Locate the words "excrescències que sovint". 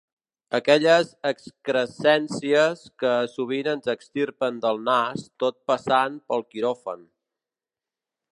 1.31-3.69